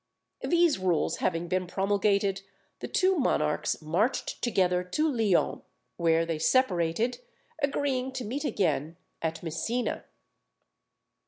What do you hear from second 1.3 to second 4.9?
been promulgated, the two monarchs marched together